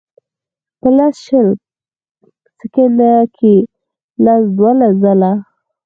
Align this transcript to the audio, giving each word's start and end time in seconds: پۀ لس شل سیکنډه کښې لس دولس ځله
پۀ 0.79 0.87
لس 0.97 1.15
شل 1.25 1.47
سیکنډه 2.59 3.11
کښې 3.35 3.55
لس 4.25 4.43
دولس 4.57 4.93
ځله 5.01 5.31